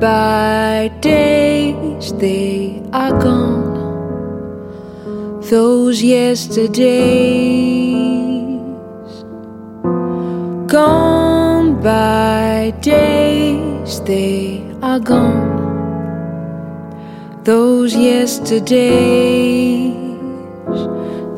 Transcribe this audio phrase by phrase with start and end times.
[0.00, 3.64] By days, they are gone.
[5.48, 6.76] Those yesterdays.
[10.66, 15.54] Gone by days, they are gone.
[17.44, 18.74] Those yesterdays,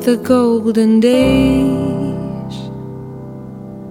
[0.03, 1.78] the golden days.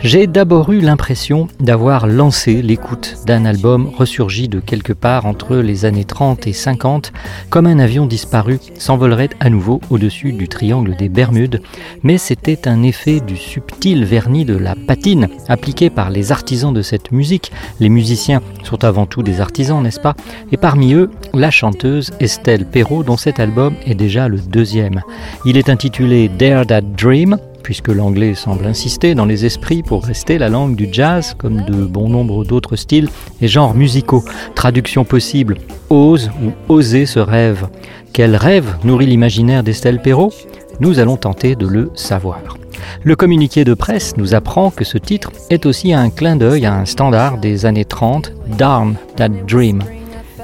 [0.00, 5.84] J'ai d'abord eu l'impression d'avoir lancé l'écoute d'un album ressurgi de quelque part entre les
[5.84, 7.12] années 30 et 50,
[7.50, 11.60] comme un avion disparu s'envolerait à nouveau au-dessus du triangle des Bermudes,
[12.02, 16.82] mais c'était un effet du subtil vernis de la patine appliqué par les artisans de
[16.82, 17.52] cette musique.
[17.80, 20.14] Les musiciens sont avant tout des artisans, n'est-ce pas?
[20.52, 25.02] Et parmi eux, la chanteuse Estelle Perrault, dont cet album est déjà le deuxième.
[25.44, 30.38] Il est intitulé Dare That Dream, puisque l'anglais semble insister dans les esprits pour rester
[30.38, 33.10] la langue du jazz, comme de bon nombre d'autres styles
[33.42, 34.24] et genres musicaux.
[34.54, 35.58] Traduction possible,
[35.90, 37.68] ose ou oser ce rêve.
[38.14, 40.32] Quel rêve nourrit l'imaginaire d'Estelle Perrault?
[40.80, 42.40] Nous allons tenter de le savoir.
[43.02, 46.74] Le communiqué de presse nous apprend que ce titre est aussi un clin d'œil à
[46.74, 49.84] un standard des années 30, Darn That Dream.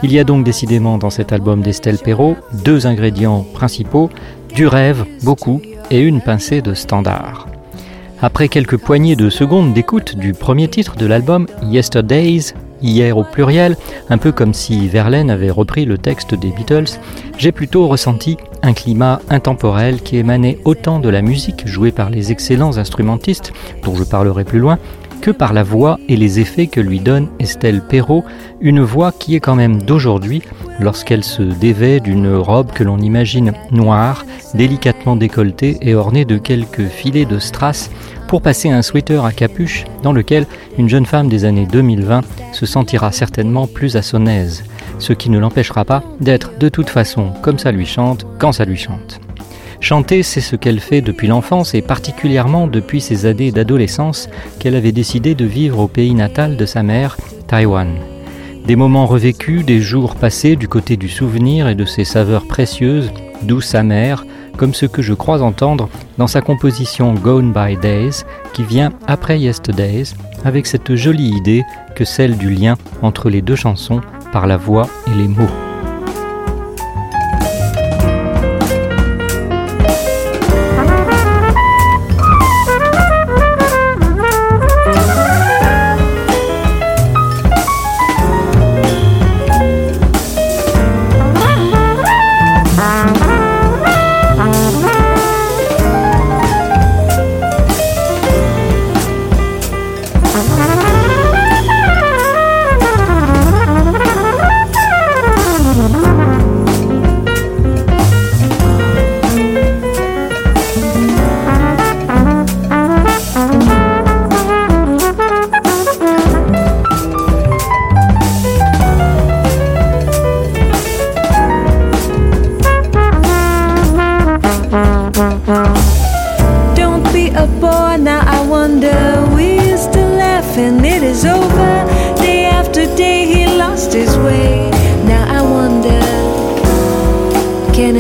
[0.03, 4.11] Il y a donc décidément dans cet album d'Estelle Perrault deux ingrédients principaux,
[4.55, 7.47] du rêve, beaucoup, et une pincée de standard.
[8.23, 13.77] Après quelques poignées de secondes d'écoute du premier titre de l'album Yesterdays, hier au pluriel,
[14.09, 16.99] un peu comme si Verlaine avait repris le texte des Beatles,
[17.39, 22.33] j'ai plutôt ressenti un climat intemporel qui émanait autant de la musique jouée par les
[22.33, 24.79] excellents instrumentistes, dont je parlerai plus loin,
[25.25, 28.25] que par la voix et les effets que lui donne Estelle Perrault,
[28.61, 30.43] une voix qui est quand même d'aujourd'hui
[30.81, 36.89] lorsqu'elle se dévait d'une robe que l'on imagine noire, délicatement décolletée et ornée de quelques
[36.89, 37.91] filets de strass
[38.29, 40.45] pour passer un sweater à capuche dans lequel
[40.77, 42.21] une jeune femme des années 2020
[42.53, 44.63] se sentira certainement plus à son aise,
[44.99, 48.67] ce qui ne l'empêchera pas d'être de toute façon comme ça lui chante quand ça
[48.67, 49.24] lui chante.
[49.85, 54.93] Chanter, c'est ce qu'elle fait depuis l'enfance et particulièrement depuis ses années d'adolescence qu'elle avait
[54.93, 57.19] décidé de vivre au pays natal de sa mère,
[57.49, 57.91] Taïwan.
[58.65, 63.13] Des moments revécus, des jours passés du côté du souvenir et de ses saveurs précieuses,
[63.43, 64.25] douces amères,
[64.57, 68.25] comme ce que je crois entendre dans sa composition Gone by Days,
[68.55, 70.15] qui vient après Yesterdays,
[70.47, 71.63] avec cette jolie idée
[71.95, 74.01] que celle du lien entre les deux chansons
[74.33, 75.64] par la voix et les mots.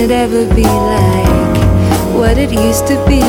[0.04, 1.56] it ever be like
[2.14, 3.20] what it used to be?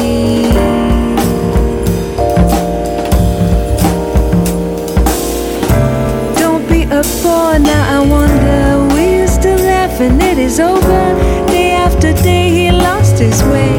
[6.38, 7.96] Don't be a bore now.
[7.96, 8.94] I wonder.
[8.94, 11.04] We used to laugh and it is over.
[11.48, 13.78] Day after day he lost his way.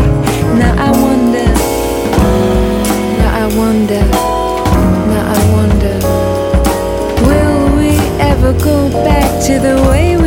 [0.61, 1.49] Now I wonder.
[3.19, 4.05] Now I wonder.
[5.13, 5.97] Now I wonder.
[7.29, 7.91] Will we
[8.33, 10.26] ever go back to the way we?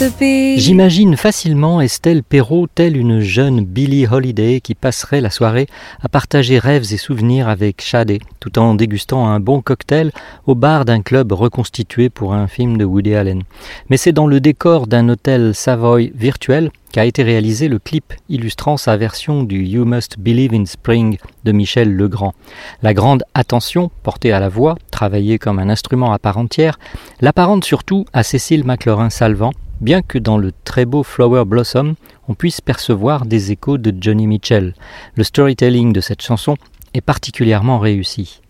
[0.00, 5.66] J'imagine facilement Estelle Perrault telle une jeune Billie Holiday qui passerait la soirée
[6.00, 10.12] à partager rêves et souvenirs avec Shadé, tout en dégustant un bon cocktail
[10.46, 13.42] au bar d'un club reconstitué pour un film de Woody Allen.
[13.90, 18.76] Mais c'est dans le décor d'un hôtel Savoy virtuel qu'a été réalisé le clip illustrant
[18.76, 22.34] sa version du You Must Believe in Spring de Michel Legrand.
[22.82, 26.78] La grande attention portée à la voix, travaillée comme un instrument à part entière,
[27.20, 31.94] l'apparente surtout à Cécile McLaurin-Salvant, bien que dans le très beau Flower Blossom,
[32.28, 34.74] on puisse percevoir des échos de Johnny Mitchell.
[35.14, 36.56] Le storytelling de cette chanson
[36.94, 38.40] est particulièrement réussi.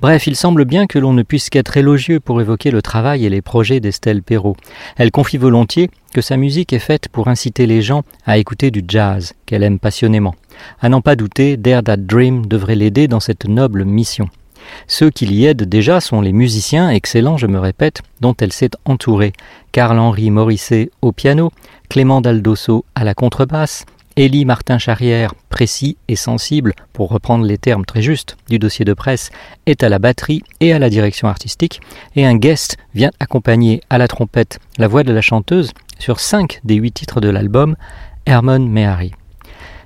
[0.00, 3.30] Bref, il semble bien que l'on ne puisse qu'être élogieux pour évoquer le travail et
[3.30, 4.56] les projets d'Estelle Perrault.
[4.96, 8.82] Elle confie volontiers que sa musique est faite pour inciter les gens à écouter du
[8.86, 10.34] jazz, qu'elle aime passionnément.
[10.80, 14.28] À n'en pas douter, Dare That Dream devrait l'aider dans cette noble mission.
[14.86, 18.70] Ceux qui l'y aident déjà sont les musiciens, excellents je me répète, dont elle s'est
[18.84, 19.32] entourée.
[19.72, 21.50] Carl-Henri Morisset au piano,
[21.88, 23.84] Clément Daldosso à la contrebasse,
[24.18, 28.94] Élie Martin Charrière, précis et sensible, pour reprendre les termes très justes du dossier de
[28.94, 29.30] presse,
[29.66, 31.82] est à la batterie et à la direction artistique,
[32.14, 36.60] et un guest vient accompagner à la trompette la voix de la chanteuse sur cinq
[36.64, 37.76] des huit titres de l'album,
[38.24, 39.12] Herman Mehari.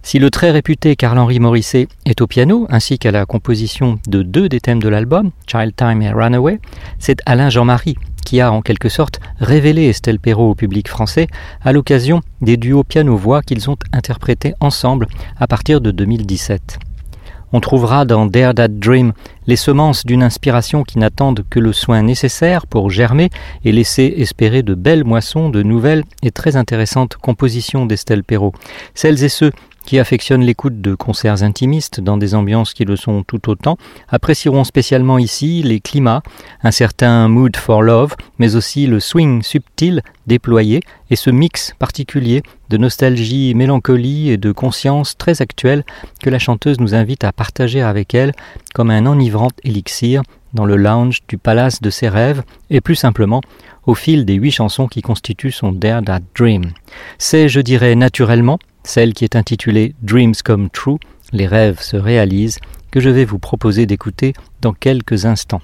[0.03, 4.49] Si le très réputé Carl-Henri Morisset est au piano, ainsi qu'à la composition de deux
[4.49, 6.59] des thèmes de l'album, Child Time et Runaway,
[6.99, 11.27] c'est Alain Jean-Marie qui a en quelque sorte révélé Estelle Perrault au public français
[11.63, 15.07] à l'occasion des duos piano-voix qu'ils ont interprétés ensemble
[15.39, 16.79] à partir de 2017.
[17.53, 19.13] On trouvera dans Dare That Dream
[19.49, 23.31] les semences d'une inspiration qui n'attendent que le soin nécessaire pour germer
[23.65, 28.53] et laisser espérer de belles moissons de nouvelles et très intéressantes compositions d'Estelle Perrault.
[28.95, 29.51] Celles et ceux
[29.91, 33.77] qui affectionnent l'écoute de concerts intimistes dans des ambiances qui le sont tout autant,
[34.09, 36.23] apprécieront spécialement ici les climats,
[36.63, 40.79] un certain mood for love, mais aussi le swing subtil déployé
[41.11, 45.83] et ce mix particulier de nostalgie, mélancolie et de conscience très actuelle
[46.23, 48.31] que la chanteuse nous invite à partager avec elle
[48.75, 50.23] comme un enivrant élixir
[50.55, 53.41] dans le lounge du palace de ses rêves et plus simplement
[53.87, 56.71] au fil des huit chansons qui constituent son Dare That Dream.
[57.19, 60.99] C'est, je dirais, naturellement celle qui est intitulée Dreams Come True,
[61.33, 62.59] les rêves se réalisent,
[62.91, 65.61] que je vais vous proposer d'écouter dans quelques instants.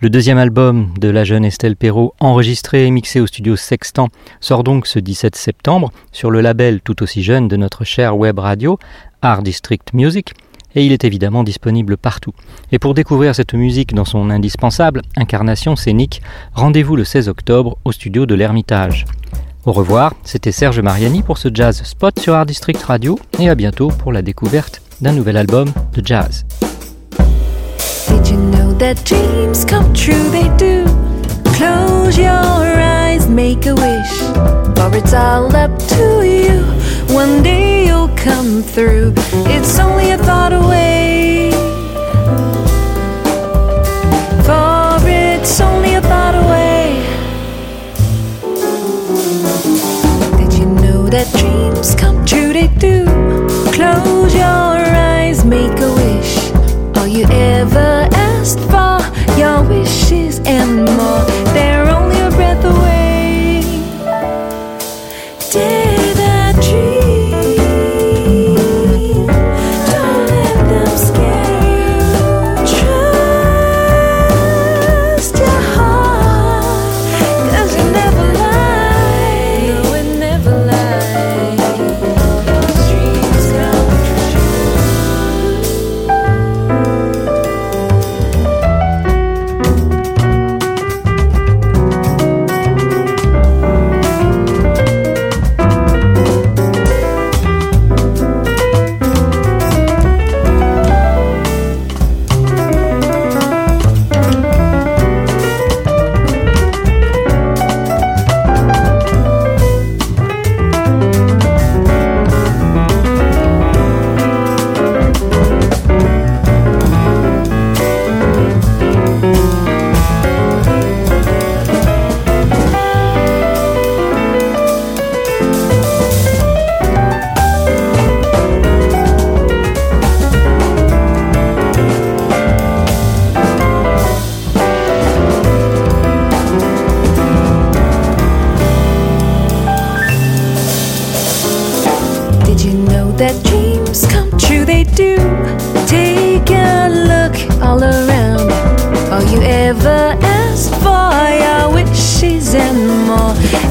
[0.00, 4.08] Le deuxième album de la jeune Estelle Perrault, enregistré et mixé au studio Sextant,
[4.40, 8.38] sort donc ce 17 septembre sur le label tout aussi jeune de notre chère web
[8.38, 8.78] radio,
[9.20, 10.32] Art District Music,
[10.74, 12.32] et il est évidemment disponible partout.
[12.70, 16.22] Et pour découvrir cette musique dans son indispensable incarnation scénique,
[16.54, 19.04] rendez-vous le 16 octobre au studio de l'Ermitage.
[19.64, 23.54] Au revoir, c'était Serge Mariani pour ce Jazz Spot sur Art District Radio et à
[23.54, 26.44] bientôt pour la découverte d'un nouvel album de jazz.
[28.08, 30.30] Did you know that dreams come true?
[30.32, 30.84] They do.
[31.54, 34.18] Close your eyes, make a wish,
[34.74, 36.64] for it's all up to you.
[37.14, 39.12] One day you'll come through.
[39.46, 41.51] It's only a thought away.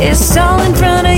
[0.03, 1.10] It's all in front of